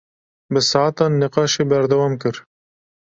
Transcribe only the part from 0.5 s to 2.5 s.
Bi saetan nîqaşê berdewam kir.